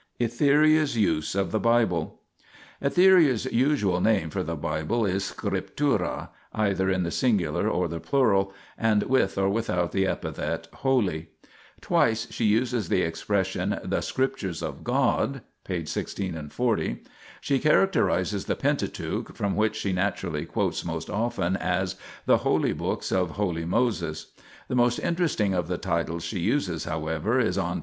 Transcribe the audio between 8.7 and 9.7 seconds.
and with or